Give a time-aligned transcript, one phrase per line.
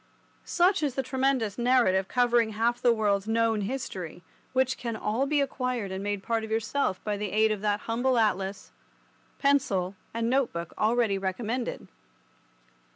[0.45, 5.41] Such is the tremendous narrative covering half the world's known history, which can all be
[5.41, 8.71] acquired and made part of yourself by the aid of that humble atlas,
[9.37, 11.87] pencil, and note book already recommended.